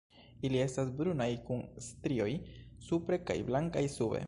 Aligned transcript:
Ili 0.47 0.59
estas 0.61 0.89
brunaj 1.01 1.27
kun 1.49 1.61
strioj 1.89 2.29
supre 2.89 3.23
kaj 3.31 3.39
blankaj 3.51 3.89
sube. 4.01 4.19